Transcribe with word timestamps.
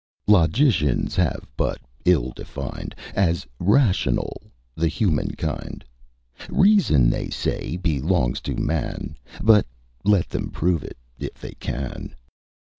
Logicians 0.25 1.15
have 1.15 1.47
but 1.55 1.77
ill 2.05 2.31
defined 2.31 2.95
As 3.13 3.45
rational, 3.59 4.41
the 4.73 4.87
human 4.87 5.35
kind; 5.35 5.85
Reason, 6.49 7.07
they 7.11 7.29
say, 7.29 7.77
belongs 7.77 8.41
to 8.41 8.55
man, 8.55 9.15
But 9.43 9.67
let 10.03 10.27
them 10.29 10.49
prove 10.49 10.83
it, 10.83 10.97
if 11.19 11.35
they 11.39 11.51
can. 11.53 12.15